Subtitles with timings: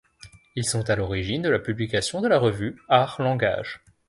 [0.55, 3.81] Ils sont à l’origine de la publication de la revue Art-Language.